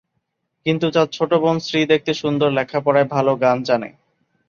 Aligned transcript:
কিন্তু 0.65 0.85
তার 0.91 1.07
ছোট 1.11 1.31
বোন 1.41 1.55
শ্রী 1.59 1.79
দেখতে 1.85 2.11
সুন্দর, 2.13 2.49
লেখাপড়ায় 2.51 3.07
ভালো, 3.13 3.31
গান 3.43 3.57
জানে। 3.63 3.89